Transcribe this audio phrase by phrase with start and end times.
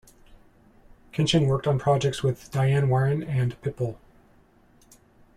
[1.13, 3.97] Kinchen worked on projects with Diane Warren and Pitbull.